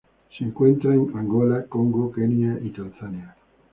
Se 0.35 0.43
encuentra 0.43 0.95
en 0.95 1.15
Angola, 1.15 1.67
Congo, 1.69 2.11
Kenia 2.11 2.57
y 2.63 2.71
Tanzania. 2.71 3.35